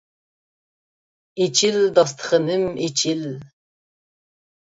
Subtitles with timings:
[1.45, 3.21] ئېچىل داستىخىنىم ئېچىل!